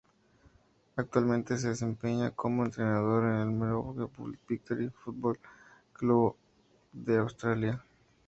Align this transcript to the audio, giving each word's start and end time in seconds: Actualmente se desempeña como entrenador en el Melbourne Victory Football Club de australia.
Actualmente 0.95 1.59
se 1.59 1.67
desempeña 1.67 2.31
como 2.31 2.65
entrenador 2.65 3.23
en 3.23 3.35
el 3.41 3.51
Melbourne 3.51 4.39
Victory 4.49 4.89
Football 4.89 5.37
Club 5.93 6.35
de 6.91 7.17
australia. 7.19 7.85